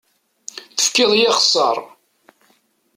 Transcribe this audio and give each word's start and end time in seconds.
Tefkiḍ-iyi 0.77 1.27
axessaṛ. 1.31 1.77